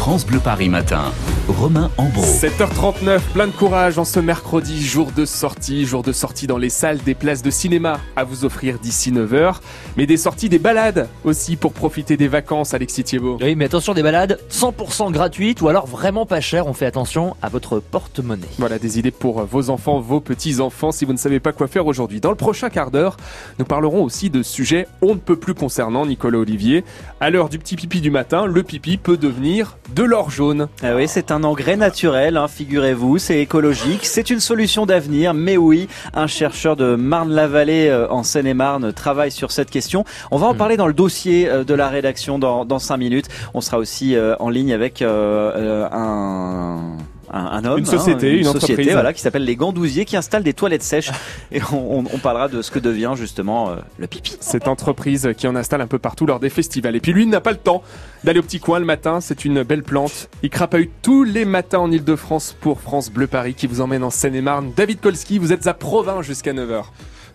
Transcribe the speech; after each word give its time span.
France 0.00 0.24
Bleu 0.24 0.40
Paris 0.40 0.70
matin. 0.70 1.12
Romain 1.46 1.90
Ambro. 1.98 2.22
7h39, 2.22 3.20
plein 3.34 3.46
de 3.48 3.52
courage 3.52 3.98
en 3.98 4.06
ce 4.06 4.18
mercredi, 4.18 4.82
jour 4.82 5.12
de 5.12 5.26
sortie, 5.26 5.84
jour 5.84 6.02
de 6.02 6.12
sortie 6.12 6.46
dans 6.46 6.56
les 6.56 6.70
salles 6.70 6.98
des 6.98 7.14
places 7.14 7.42
de 7.42 7.50
cinéma 7.50 8.00
à 8.16 8.24
vous 8.24 8.46
offrir 8.46 8.78
d'ici 8.78 9.12
9h, 9.12 9.56
mais 9.98 10.06
des 10.06 10.16
sorties, 10.16 10.48
des 10.48 10.58
balades 10.58 11.08
aussi 11.24 11.56
pour 11.56 11.74
profiter 11.74 12.16
des 12.16 12.28
vacances, 12.28 12.72
Alexis 12.72 13.04
Thiebaud. 13.04 13.36
Oui, 13.42 13.56
mais 13.56 13.66
attention, 13.66 13.92
des 13.92 14.02
balades 14.02 14.40
100% 14.50 15.12
gratuites 15.12 15.60
ou 15.60 15.68
alors 15.68 15.86
vraiment 15.86 16.24
pas 16.24 16.40
chères. 16.40 16.66
On 16.66 16.72
fait 16.72 16.86
attention 16.86 17.36
à 17.42 17.50
votre 17.50 17.78
porte-monnaie. 17.78 18.48
Voilà 18.58 18.78
des 18.78 18.98
idées 18.98 19.10
pour 19.10 19.44
vos 19.44 19.68
enfants, 19.68 20.00
vos 20.00 20.20
petits-enfants, 20.20 20.92
si 20.92 21.04
vous 21.04 21.12
ne 21.12 21.18
savez 21.18 21.40
pas 21.40 21.52
quoi 21.52 21.68
faire 21.68 21.86
aujourd'hui. 21.86 22.20
Dans 22.20 22.30
le 22.30 22.36
prochain 22.36 22.70
quart 22.70 22.90
d'heure, 22.90 23.18
nous 23.58 23.66
parlerons 23.66 24.02
aussi 24.02 24.30
de 24.30 24.42
sujets 24.42 24.86
on 25.02 25.14
ne 25.14 25.20
peut 25.20 25.36
plus 25.36 25.54
concernant 25.54 26.06
Nicolas 26.06 26.38
Olivier. 26.38 26.84
À 27.20 27.28
l'heure 27.28 27.50
du 27.50 27.58
petit 27.58 27.76
pipi 27.76 28.00
du 28.00 28.10
matin, 28.10 28.46
le 28.46 28.62
pipi 28.62 28.96
peut 28.96 29.18
devenir 29.18 29.76
de 29.94 30.02
l'or 30.02 30.30
jaune. 30.30 30.68
Ah 30.82 30.94
oui, 30.94 31.08
c'est 31.08 31.30
un 31.30 31.42
engrais 31.44 31.76
naturel, 31.76 32.36
hein, 32.36 32.48
figurez-vous, 32.48 33.18
c'est 33.18 33.40
écologique, 33.40 34.06
c'est 34.06 34.30
une 34.30 34.40
solution 34.40 34.86
d'avenir, 34.86 35.34
mais 35.34 35.56
oui, 35.56 35.88
un 36.14 36.26
chercheur 36.26 36.76
de 36.76 36.94
Marne-la-Vallée 36.94 37.88
euh, 37.88 38.08
en 38.10 38.22
Seine-et-Marne 38.22 38.92
travaille 38.92 39.30
sur 39.30 39.50
cette 39.52 39.70
question. 39.70 40.04
On 40.30 40.38
va 40.38 40.46
en 40.46 40.54
Hmm. 40.54 40.56
parler 40.56 40.76
dans 40.76 40.86
le 40.86 40.92
dossier 40.92 41.48
euh, 41.48 41.64
de 41.64 41.74
la 41.74 41.88
rédaction 41.88 42.38
dans, 42.38 42.64
dans 42.64 42.78
5 42.78 42.96
minutes. 42.98 43.26
On 43.54 43.60
sera 43.60 43.78
aussi 43.78 44.14
euh, 44.16 44.36
en 44.38 44.50
ligne 44.50 44.72
avec 44.72 45.02
euh, 45.02 45.52
euh, 45.56 45.88
un... 45.92 46.96
Un, 47.32 47.44
un 47.44 47.64
homme, 47.64 47.78
Une 47.78 47.86
société, 47.86 48.38
une 48.38 48.44
société, 48.44 48.72
entreprise. 48.72 48.92
voilà, 48.92 49.12
qui 49.12 49.20
s'appelle 49.20 49.44
les 49.44 49.54
Gandousiers, 49.54 50.04
qui 50.04 50.16
installe 50.16 50.42
des 50.42 50.52
toilettes 50.52 50.82
sèches. 50.82 51.10
Et 51.52 51.60
on, 51.72 52.00
on- 52.00 52.04
on 52.12 52.18
parlera 52.18 52.48
de 52.48 52.60
ce 52.60 52.70
que 52.72 52.78
devient 52.80 53.12
justement 53.16 53.70
euh, 53.70 53.76
le 53.98 54.06
pipi. 54.08 54.36
Cette 54.40 54.66
entreprise 54.66 55.28
qui 55.36 55.46
en 55.46 55.54
installe 55.54 55.80
un 55.80 55.86
peu 55.86 55.98
partout 56.00 56.26
lors 56.26 56.40
des 56.40 56.50
festivals. 56.50 56.96
Et 56.96 57.00
puis 57.00 57.12
lui 57.12 57.22
il 57.22 57.28
n'a 57.28 57.40
pas 57.40 57.52
le 57.52 57.56
temps 57.58 57.82
d'aller 58.24 58.40
au 58.40 58.42
petit 58.42 58.58
coin 58.58 58.78
le 58.80 58.84
matin, 58.84 59.20
c'est 59.20 59.44
une 59.44 59.62
belle 59.62 59.82
plante. 59.84 60.28
Il 60.42 60.50
crapahute 60.50 60.90
tous 61.02 61.22
les 61.24 61.44
matins 61.44 61.78
en 61.78 61.90
Ile-de-France 61.92 62.56
pour 62.60 62.80
France 62.80 63.10
Bleu 63.10 63.26
Paris 63.28 63.54
qui 63.54 63.66
vous 63.68 63.80
emmène 63.80 64.02
en 64.02 64.10
Seine-et-Marne. 64.10 64.72
David 64.76 65.00
Kolski, 65.00 65.38
vous 65.38 65.52
êtes 65.52 65.66
à 65.68 65.74
Provins 65.74 66.22
jusqu'à 66.22 66.52
9h. 66.52 66.82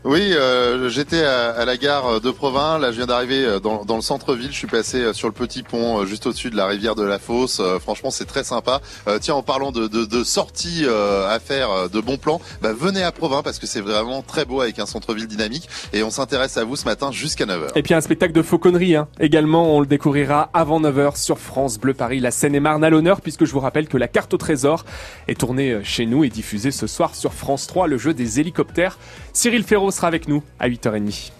Oui, 0.05 0.33
euh, 0.33 0.87
j'étais 0.87 1.23
à, 1.23 1.65
la 1.65 1.77
gare 1.77 2.21
de 2.21 2.29
Provins. 2.29 2.77
Là, 2.77 2.91
je 2.91 2.97
viens 2.97 3.07
d'arriver 3.07 3.43
euh, 3.43 3.59
dans, 3.59 3.95
le 3.95 4.01
centre-ville. 4.01 4.51
Je 4.51 4.57
suis 4.57 4.67
passé 4.67 4.99
euh, 4.99 5.13
sur 5.13 5.27
le 5.27 5.33
petit 5.33 5.63
pont 5.63 6.05
juste 6.05 6.27
au-dessus 6.27 6.51
de 6.51 6.55
la 6.55 6.67
rivière 6.67 6.93
de 6.93 7.01
la 7.01 7.17
Fosse. 7.17 7.59
Franchement, 7.81 8.11
c'est 8.11 8.25
très 8.25 8.43
sympa. 8.43 8.81
Tiens, 9.19 9.33
en 9.33 9.41
parlant 9.41 9.71
de, 9.71 10.23
sorties 10.23 10.85
à 10.85 11.39
faire, 11.39 11.89
de 11.89 11.99
bons 11.99 12.17
plans, 12.17 12.39
bah, 12.61 12.71
venez 12.71 13.01
à 13.01 13.11
Provins 13.11 13.41
parce 13.41 13.57
que 13.57 13.65
c'est 13.65 13.81
vraiment 13.81 14.21
très 14.21 14.45
beau 14.45 14.61
avec 14.61 14.77
un 14.77 14.85
centre-ville 14.85 15.25
dynamique. 15.25 15.67
Et 15.91 16.03
on 16.03 16.11
s'intéresse 16.11 16.57
à 16.57 16.63
vous 16.65 16.75
ce 16.75 16.85
matin 16.85 17.11
jusqu'à 17.11 17.45
9h. 17.45 17.69
Et 17.75 17.81
puis 17.81 17.95
un 17.95 18.01
spectacle 18.01 18.33
de 18.33 18.43
fauconnerie 18.43 18.95
hein. 18.95 19.07
également, 19.19 19.75
on 19.75 19.79
le 19.79 19.87
découvrira 19.87 20.51
avant 20.53 20.79
9h 20.79 21.17
sur 21.17 21.39
France 21.39 21.79
Bleu 21.79 21.95
Paris, 21.95 22.19
la 22.19 22.29
Seine-et-Marne 22.29 22.83
à 22.83 22.91
l'honneur 22.91 23.21
puisque 23.21 23.45
je 23.45 23.51
vous 23.51 23.59
rappelle 23.59 23.87
que 23.87 23.97
la 23.97 24.07
carte 24.07 24.35
au 24.35 24.37
trésor 24.37 24.85
est 25.27 25.39
tournée 25.39 25.79
chez 25.83 26.05
nous 26.05 26.23
et 26.23 26.29
diffusée 26.29 26.71
ce 26.71 26.85
soir 26.85 27.15
sur 27.15 27.33
France 27.33 27.65
3, 27.65 27.87
le 27.87 27.97
jeu 27.97 28.13
des 28.13 28.39
hélicoptères. 28.39 28.99
Cyril 29.33 29.63
Ferraud 29.63 29.91
sera 29.95 30.07
avec 30.07 30.27
nous 30.27 30.43
à 30.59 30.69
8h30. 30.69 31.31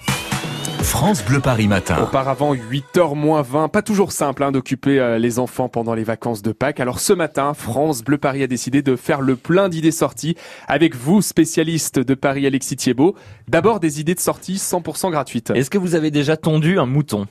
France 0.81 1.25
Bleu 1.25 1.39
Paris 1.39 1.67
matin. 1.67 2.03
Auparavant, 2.03 2.53
8h 2.53 3.16
moins 3.16 3.42
20. 3.42 3.70
Pas 3.70 3.81
toujours 3.81 4.12
simple 4.12 4.44
hein, 4.44 4.52
d'occuper 4.52 5.00
euh, 5.00 5.17
les 5.17 5.39
enfants 5.39 5.67
pendant 5.67 5.95
les 5.95 6.03
vacances 6.03 6.42
de 6.42 6.52
Pâques. 6.52 6.80
Alors 6.80 7.00
ce 7.00 7.12
matin, 7.12 7.53
France 7.53 8.03
Bleu 8.03 8.17
Paris 8.17 8.44
a 8.44 8.47
décidé 8.47 8.81
de 8.81 8.95
faire 8.95 9.22
le 9.22 9.36
plein 9.36 9.67
d'idées 9.67 9.92
sorties 9.92 10.36
avec 10.67 10.95
vous, 10.95 11.22
spécialiste 11.22 12.00
de 12.00 12.14
Paris 12.14 12.45
Alexis 12.45 12.75
Thiebaud. 12.75 13.16
D'abord 13.47 13.80
des 13.80 14.00
idées 14.00 14.16
de 14.16 14.20
sortie 14.20 14.56
100% 14.56 15.09
gratuites. 15.09 15.50
Est-ce 15.50 15.69
que 15.69 15.80
vous 15.80 15.95
avez 15.95 16.12
déjà 16.12 16.38
tondu 16.38 16.80
un 16.80 16.86
mouton? 16.86 17.25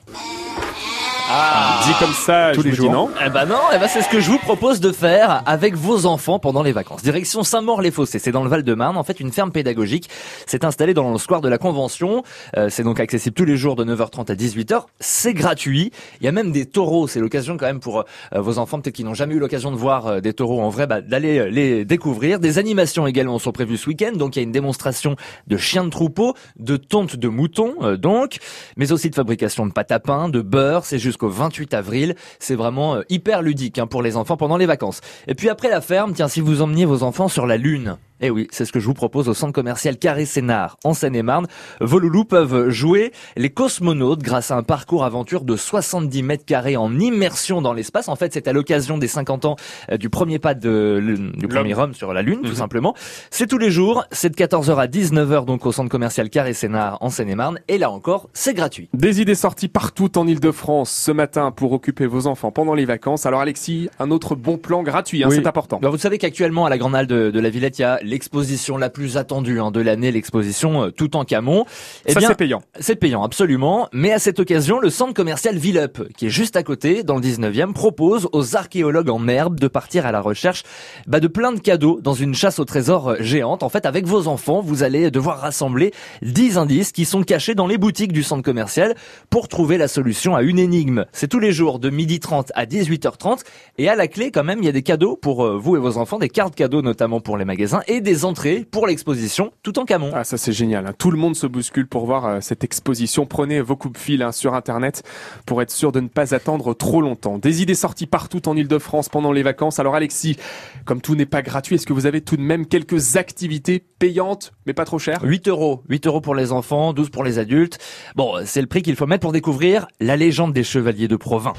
Dit 1.27 1.93
comme 1.99 2.13
ça, 2.13 2.51
Tous 2.53 2.61
je 2.61 2.65
les 2.65 2.71
dis 2.71 2.77
jours 2.77 2.91
non. 2.91 3.09
Eh 3.25 3.29
ben 3.29 3.45
non, 3.45 3.59
eh 3.73 3.79
ben 3.79 3.87
c'est 3.87 4.03
ce 4.03 4.09
que 4.09 4.19
je 4.19 4.29
vous 4.29 4.37
propose 4.37 4.79
de 4.79 4.91
faire 4.91 5.41
avec 5.47 5.75
vos 5.75 6.05
enfants 6.05 6.37
pendant 6.37 6.61
les 6.61 6.71
vacances. 6.71 7.01
Direction 7.01 7.41
Saint-Maur-les-Fossés, 7.41 8.19
c'est 8.19 8.31
dans 8.31 8.43
le 8.43 8.49
Val-de-Marne. 8.49 8.95
En 8.95 9.03
fait, 9.03 9.19
une 9.19 9.31
ferme 9.31 9.51
pédagogique 9.51 10.07
s'est 10.45 10.63
installée 10.63 10.93
dans 10.93 11.11
le 11.11 11.17
square 11.17 11.41
de 11.41 11.49
la 11.49 11.57
Convention. 11.57 12.23
Euh, 12.57 12.69
c'est 12.69 12.83
donc 12.83 12.99
accessible 12.99 13.33
tous 13.35 13.45
les 13.45 13.57
jours 13.57 13.75
de 13.75 13.83
9h30 13.83 14.31
à 14.31 14.35
18h. 14.35 14.83
C'est 14.99 15.33
gratuit. 15.33 15.91
Il 16.21 16.25
y 16.25 16.27
a 16.27 16.31
même 16.31 16.51
des 16.51 16.67
taureaux. 16.67 17.07
C'est 17.07 17.19
l'occasion 17.19 17.57
quand 17.57 17.65
même 17.65 17.79
pour 17.79 17.99
euh, 17.99 18.41
vos 18.41 18.59
enfants, 18.59 18.79
peut-être 18.79 18.95
qui 18.95 19.03
n'ont 19.03 19.15
jamais 19.15 19.33
eu 19.33 19.39
l'occasion 19.39 19.71
de 19.71 19.77
voir 19.77 20.05
euh, 20.05 20.19
des 20.21 20.33
taureaux 20.33 20.61
en 20.61 20.69
vrai, 20.69 20.85
bah, 20.85 21.01
d'aller 21.01 21.39
euh, 21.39 21.49
les 21.49 21.85
découvrir. 21.85 22.39
Des 22.39 22.59
animations 22.59 23.07
également 23.07 23.39
sont 23.39 23.51
prévues 23.51 23.77
ce 23.77 23.89
week-end. 23.89 24.11
Donc 24.15 24.35
il 24.35 24.39
y 24.39 24.41
a 24.41 24.43
une 24.43 24.51
démonstration 24.51 25.15
de 25.47 25.57
chiens 25.57 25.85
de 25.85 25.89
troupeau, 25.89 26.35
de 26.59 26.77
tonte 26.77 27.15
de 27.15 27.27
moutons, 27.27 27.73
euh, 27.81 27.97
donc, 27.97 28.37
mais 28.77 28.91
aussi 28.91 29.09
de 29.09 29.15
fabrication 29.15 29.65
de 29.65 29.71
pâte 29.71 29.91
à 29.91 29.99
pain, 29.99 30.29
de 30.29 30.41
beurre. 30.41 30.85
C'est 30.85 30.99
jusqu'au 31.15 31.29
28 31.29 31.73
avril. 31.73 32.15
C'est 32.39 32.55
vraiment 32.55 32.95
euh, 32.95 33.01
hyper 33.09 33.41
ludique 33.41 33.79
hein, 33.79 33.87
pour 33.87 34.03
les 34.03 34.17
enfants 34.17 34.35
pendant 34.35 34.57
les 34.57 34.65
vacances. 34.65 34.99
Et 35.27 35.35
puis 35.35 35.49
après 35.49 35.69
la 35.69 35.79
ferme, 35.79 36.13
tiens, 36.13 36.27
si 36.27 36.41
vous 36.41 36.61
emmeniez 36.61 36.85
vos 36.85 37.03
enfants 37.03 37.29
sur 37.29 37.45
la 37.45 37.55
Lune. 37.55 37.97
Eh 38.21 38.29
oui, 38.29 38.47
c'est 38.51 38.63
ce 38.63 38.71
que 38.71 38.79
je 38.79 38.85
vous 38.85 38.93
propose 38.93 39.27
au 39.27 39.33
centre 39.33 39.51
commercial 39.51 39.97
Carré 39.97 40.25
Sénard, 40.25 40.77
en 40.85 40.93
Seine-et-Marne. 40.93 41.47
Vos 41.81 41.99
loulous 41.99 42.23
peuvent 42.23 42.69
jouer 42.69 43.11
les 43.35 43.49
cosmonautes 43.49 44.21
grâce 44.23 44.51
à 44.51 44.55
un 44.55 44.63
parcours 44.63 45.03
aventure 45.03 45.43
de 45.43 45.57
70 45.57 46.23
mètres 46.23 46.45
carrés 46.45 46.77
en 46.77 46.97
immersion 46.97 47.61
dans 47.61 47.73
l'espace. 47.73 48.07
En 48.07 48.15
fait, 48.15 48.31
c'est 48.33 48.47
à 48.47 48.53
l'occasion 48.53 48.97
des 48.97 49.09
50 49.09 49.43
ans 49.43 49.55
euh, 49.91 49.97
du 49.97 50.09
premier 50.09 50.39
pas 50.39 50.53
de, 50.53 51.33
du 51.35 51.47
premier 51.49 51.75
homme 51.77 51.93
sur 51.93 52.13
la 52.13 52.21
Lune, 52.21 52.39
tout 52.41 52.49
Mhm. 52.51 52.55
simplement. 52.55 52.95
C'est 53.31 53.47
tous 53.47 53.57
les 53.57 53.69
jours, 53.69 54.05
c'est 54.11 54.29
de 54.29 54.35
14h 54.35 54.77
à 54.77 54.87
19h 54.87 55.43
donc 55.43 55.65
au 55.65 55.73
centre 55.73 55.89
commercial 55.89 56.29
Carré 56.29 56.53
Sénard, 56.53 56.97
en 57.01 57.09
Seine-et-Marne. 57.09 57.59
Et 57.67 57.77
là 57.77 57.91
encore, 57.91 58.29
c'est 58.33 58.53
gratuit. 58.53 58.89
Des 58.93 59.19
idées 59.19 59.35
sorties 59.35 59.67
partout 59.67 60.17
en 60.17 60.25
Ile-de-France 60.25 60.89
ce 60.89 61.11
matin 61.11 61.51
pour 61.51 61.73
occuper 61.73 62.05
vos 62.05 62.27
enfants 62.27 62.51
pendant 62.51 62.75
les 62.75 62.85
vacances. 62.85 63.25
Alors 63.25 63.41
Alexis, 63.41 63.89
un 63.99 64.09
autre 64.09 64.35
bon 64.35 64.57
plan 64.57 64.83
gratuit, 64.83 65.21
hein, 65.23 65.27
Oui. 65.29 65.35
c'est 65.35 65.47
important. 65.47 65.79
Bah, 65.81 65.89
vous 65.89 65.97
savez 65.97 66.17
qu'actuellement 66.17 66.65
à 66.65 66.69
la 66.69 66.77
Grande 66.77 66.95
Halle 66.95 67.07
de, 67.07 67.29
de 67.29 67.39
la 67.41 67.49
Villette, 67.49 67.77
il 67.77 67.81
y 67.81 67.85
a 67.85 67.99
l'exposition 68.05 68.77
la 68.77 68.89
plus 68.89 69.17
attendue 69.17 69.59
hein, 69.59 69.71
de 69.71 69.81
l'année, 69.81 70.11
l'exposition 70.11 70.83
euh, 70.83 70.91
Tout 70.91 71.15
en 71.15 71.25
Camon. 71.25 71.65
Eh 72.05 72.13
Ça 72.13 72.21
c'est 72.21 72.35
payant. 72.35 72.61
c'est 72.79 72.95
payant 72.95 73.23
absolument, 73.23 73.89
mais 73.91 74.11
à 74.11 74.19
cette 74.19 74.39
occasion, 74.39 74.79
le 74.79 74.89
centre 74.89 75.13
commercial 75.13 75.57
Villeup, 75.57 76.07
qui 76.15 76.27
est 76.27 76.29
juste 76.29 76.55
à 76.55 76.63
côté, 76.63 77.03
dans 77.03 77.15
le 77.15 77.21
19e, 77.21 77.73
propose 77.73 78.29
aux 78.31 78.55
archéologues 78.55 79.09
en 79.09 79.27
herbe 79.27 79.59
de 79.59 79.67
partir 79.67 80.05
à 80.05 80.11
la 80.11 80.21
recherche 80.21 80.63
bah, 81.07 81.19
de 81.19 81.27
plein 81.27 81.51
de 81.51 81.59
cadeaux 81.59 81.99
dans 82.01 82.13
une 82.13 82.33
chasse 82.33 82.59
au 82.59 82.65
trésor 82.65 83.09
euh, 83.09 83.15
géante. 83.19 83.63
En 83.63 83.69
fait, 83.69 83.85
avec 83.85 84.05
vos 84.05 84.27
enfants, 84.27 84.61
vous 84.61 84.83
allez 84.83 85.11
devoir 85.11 85.39
rassembler 85.39 85.91
10 86.21 86.57
indices 86.57 86.91
qui 86.91 87.05
sont 87.05 87.23
cachés 87.23 87.55
dans 87.55 87.67
les 87.67 87.77
boutiques 87.77 88.13
du 88.13 88.23
centre 88.23 88.43
commercial 88.43 88.95
pour 89.29 89.47
trouver 89.47 89.77
la 89.77 89.87
solution 89.87 90.35
à 90.35 90.43
une 90.43 90.59
énigme. 90.59 91.05
C'est 91.11 91.27
tous 91.27 91.39
les 91.39 91.51
jours 91.51 91.79
de 91.79 91.89
12h30 91.89 92.49
à 92.53 92.65
18h30 92.65 93.41
et 93.77 93.89
à 93.89 93.95
la 93.95 94.07
clé 94.07 94.31
quand 94.31 94.43
même, 94.43 94.59
il 94.59 94.65
y 94.65 94.69
a 94.69 94.71
des 94.71 94.83
cadeaux 94.83 95.15
pour 95.15 95.45
euh, 95.45 95.57
vous 95.57 95.75
et 95.75 95.79
vos 95.79 95.97
enfants, 95.97 96.19
des 96.19 96.29
cartes 96.29 96.55
cadeaux 96.55 96.81
notamment 96.81 97.19
pour 97.19 97.37
les 97.37 97.45
magasins 97.45 97.81
et 97.87 97.94
des 98.01 98.25
entrées 98.25 98.65
pour 98.69 98.87
l'exposition 98.87 99.51
tout 99.63 99.79
en 99.79 99.85
Camon. 99.85 100.11
Ah 100.13 100.23
ça 100.23 100.37
c'est 100.37 100.51
génial. 100.51 100.87
hein. 100.87 100.93
Tout 100.97 101.11
le 101.11 101.17
monde 101.17 101.35
se 101.35 101.47
bouscule 101.47 101.87
pour 101.87 102.05
voir 102.05 102.25
euh, 102.25 102.37
cette 102.41 102.63
exposition. 102.63 103.25
Prenez 103.25 103.61
vos 103.61 103.75
coupes-fils 103.75 104.21
hein, 104.21 104.31
sur 104.31 104.53
internet 104.53 105.03
pour 105.45 105.61
être 105.61 105.71
sûr 105.71 105.91
de 105.91 105.99
ne 105.99 106.07
pas 106.07 106.33
attendre 106.33 106.73
trop 106.73 107.01
longtemps. 107.01 107.37
Des 107.37 107.61
idées 107.61 107.75
sorties 107.75 108.07
partout 108.07 108.47
en 108.47 108.55
Ile-de-France 108.55 109.09
pendant 109.09 109.31
les 109.31 109.43
vacances. 109.43 109.79
Alors 109.79 109.95
Alexis, 109.95 110.37
comme 110.85 111.01
tout 111.01 111.15
n'est 111.15 111.25
pas 111.25 111.41
gratuit, 111.41 111.75
est-ce 111.75 111.85
que 111.85 111.93
vous 111.93 112.05
avez 112.05 112.21
tout 112.21 112.37
de 112.37 112.41
même 112.41 112.65
quelques 112.65 113.17
activités 113.17 113.79
payantes 113.99 114.53
mais 114.65 114.73
pas 114.73 114.85
trop 114.85 114.99
chères? 114.99 115.21
8 115.23 115.47
euros. 115.47 115.83
8 115.89 116.07
euros 116.07 116.21
pour 116.21 116.35
les 116.35 116.51
enfants, 116.51 116.93
12 116.93 117.09
pour 117.09 117.23
les 117.23 117.39
adultes. 117.39 117.77
Bon, 118.15 118.33
c'est 118.45 118.61
le 118.61 118.67
prix 118.67 118.81
qu'il 118.81 118.95
faut 118.95 119.07
mettre 119.07 119.21
pour 119.21 119.31
découvrir 119.31 119.87
la 119.99 120.15
légende 120.17 120.53
des 120.53 120.63
chevaliers 120.63 121.07
de 121.07 121.15
Provins. 121.15 121.53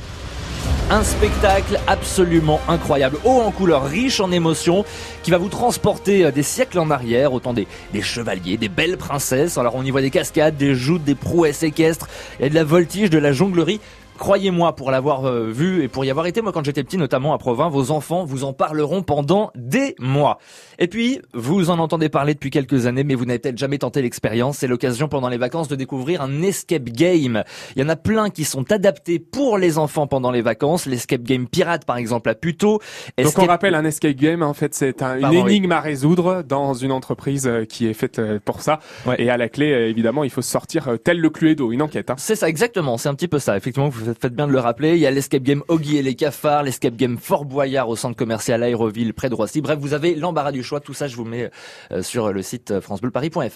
Un 0.88 1.02
spectacle 1.02 1.80
absolument 1.88 2.60
incroyable, 2.68 3.18
haut 3.24 3.40
en 3.40 3.50
couleurs, 3.50 3.86
riche 3.86 4.20
en 4.20 4.30
émotions, 4.30 4.84
qui 5.24 5.32
va 5.32 5.36
vous 5.36 5.48
transporter 5.48 6.24
euh, 6.24 6.30
des 6.30 6.44
siècles 6.44 6.78
en 6.78 6.92
arrière, 6.92 7.32
autant 7.32 7.52
des, 7.52 7.66
des 7.92 8.02
chevaliers, 8.02 8.56
des 8.56 8.68
belles 8.68 8.96
princesses. 8.96 9.58
Alors 9.58 9.74
on 9.74 9.82
y 9.82 9.90
voit 9.90 10.00
des 10.00 10.10
cascades, 10.10 10.56
des 10.56 10.76
joutes, 10.76 11.02
des 11.02 11.16
prouesses 11.16 11.64
équestres, 11.64 12.06
a 12.40 12.48
de 12.48 12.54
la 12.54 12.62
voltige, 12.62 13.10
de 13.10 13.18
la 13.18 13.32
jonglerie. 13.32 13.80
Croyez-moi, 14.18 14.74
pour 14.74 14.90
l'avoir 14.90 15.26
euh, 15.26 15.50
vu 15.50 15.82
et 15.82 15.88
pour 15.88 16.04
y 16.04 16.10
avoir 16.10 16.26
été, 16.26 16.40
moi 16.42 16.52
quand 16.52 16.64
j'étais 16.64 16.82
petit, 16.84 16.96
notamment 16.98 17.32
à 17.34 17.38
Provins, 17.38 17.68
vos 17.68 17.90
enfants 17.90 18.24
vous 18.24 18.44
en 18.44 18.52
parleront 18.52 19.02
pendant 19.02 19.50
des 19.54 19.94
mois. 19.98 20.38
Et 20.78 20.88
puis, 20.88 21.20
vous 21.34 21.70
en 21.70 21.78
entendez 21.78 22.08
parler 22.08 22.34
depuis 22.34 22.50
quelques 22.50 22.86
années, 22.86 23.04
mais 23.04 23.14
vous 23.14 23.24
n'avez 23.24 23.38
peut-être 23.38 23.58
jamais 23.58 23.78
tenté 23.78 24.02
l'expérience. 24.02 24.58
C'est 24.58 24.66
l'occasion 24.66 25.08
pendant 25.08 25.28
les 25.28 25.36
vacances 25.38 25.68
de 25.68 25.76
découvrir 25.76 26.22
un 26.22 26.42
escape 26.42 26.84
game. 26.84 27.42
Il 27.76 27.82
y 27.82 27.84
en 27.84 27.88
a 27.88 27.96
plein 27.96 28.30
qui 28.30 28.44
sont 28.44 28.70
adaptés 28.72 29.18
pour 29.18 29.58
les 29.58 29.78
enfants 29.78 30.06
pendant 30.06 30.30
les 30.30 30.42
vacances. 30.42 30.86
L'escape 30.86 31.22
game 31.22 31.46
pirate, 31.48 31.84
par 31.84 31.96
exemple, 31.96 32.28
à 32.30 32.34
Puto. 32.34 32.72
Donc 32.72 32.80
on 33.18 33.22
Escape- 33.22 33.48
rappelle 33.48 33.74
un 33.74 33.84
escape 33.84 34.16
game, 34.16 34.42
en 34.42 34.54
fait 34.54 34.74
c'est 34.74 35.02
un- 35.02 35.16
une 35.16 35.20
Pardon, 35.22 35.44
oui. 35.44 35.50
énigme 35.52 35.72
à 35.72 35.80
résoudre 35.80 36.42
dans 36.42 36.74
une 36.74 36.92
entreprise 36.92 37.46
euh, 37.46 37.64
qui 37.64 37.86
est 37.86 37.94
faite 37.94 38.18
euh, 38.18 38.38
pour 38.44 38.60
ça. 38.62 38.80
Ouais. 39.06 39.16
Et 39.20 39.30
à 39.30 39.36
la 39.36 39.48
clé, 39.48 39.66
évidemment, 39.66 40.24
il 40.24 40.30
faut 40.30 40.42
sortir 40.42 40.88
tel 41.04 41.20
le 41.20 41.30
Cluedo, 41.30 41.72
une 41.72 41.82
enquête. 41.82 42.10
hein. 42.10 42.14
C'est 42.18 42.34
ça, 42.36 42.48
exactement. 42.48 42.96
C'est 42.98 43.08
un 43.08 43.14
petit 43.14 43.28
peu 43.28 43.38
ça. 43.38 43.56
Effectivement, 43.56 43.88
vous 43.88 44.05
faites 44.14 44.34
bien 44.34 44.46
de 44.46 44.52
le 44.52 44.58
rappeler. 44.58 44.94
Il 44.94 44.98
y 44.98 45.06
a 45.06 45.10
l'escape 45.10 45.42
game 45.42 45.62
Oggy 45.68 45.96
et 45.96 46.02
les 46.02 46.14
cafards, 46.14 46.62
l'escape 46.62 46.96
game 46.96 47.18
Fort 47.18 47.44
Boyard 47.44 47.88
au 47.88 47.96
centre 47.96 48.16
commercial 48.16 48.62
Aéroville 48.62 49.14
près 49.14 49.28
de 49.28 49.34
Roissy. 49.34 49.60
Bref, 49.60 49.78
vous 49.78 49.94
avez 49.94 50.14
l'embarras 50.14 50.52
du 50.52 50.62
choix. 50.62 50.80
Tout 50.80 50.94
ça, 50.94 51.08
je 51.08 51.16
vous 51.16 51.24
mets 51.24 51.50
euh, 51.92 52.02
sur 52.02 52.32
le 52.32 52.42
site 52.42 52.80
francebleuparis.fr. 52.80 53.50